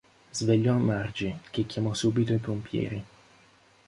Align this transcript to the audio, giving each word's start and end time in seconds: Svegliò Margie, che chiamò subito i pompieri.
Svegliò 0.31 0.77
Margie, 0.77 1.41
che 1.51 1.67
chiamò 1.67 1.93
subito 1.93 2.33
i 2.33 2.37
pompieri. 2.39 3.05